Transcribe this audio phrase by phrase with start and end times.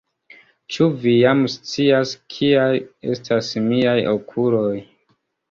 [0.77, 2.71] Ĉu Vi jam scias, kiaj
[3.17, 4.75] estas miaj okuloj?